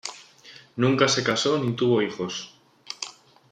[0.77, 2.55] Nunca se casó, ni tuvo hijos.